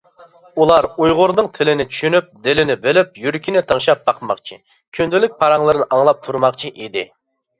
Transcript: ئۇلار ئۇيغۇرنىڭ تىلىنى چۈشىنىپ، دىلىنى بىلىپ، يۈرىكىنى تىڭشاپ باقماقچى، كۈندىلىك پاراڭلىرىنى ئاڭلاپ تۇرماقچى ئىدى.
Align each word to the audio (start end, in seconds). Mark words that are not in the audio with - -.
ئۇلار 0.63 0.85
ئۇيغۇرنىڭ 1.01 1.49
تىلىنى 1.57 1.85
چۈشىنىپ، 1.89 2.31
دىلىنى 2.47 2.77
بىلىپ، 2.87 3.21
يۈرىكىنى 3.25 3.63
تىڭشاپ 3.73 4.01
باقماقچى، 4.09 4.57
كۈندىلىك 4.99 5.35
پاراڭلىرىنى 5.43 5.87
ئاڭلاپ 5.97 6.27
تۇرماقچى 6.29 6.73
ئىدى. 6.79 7.07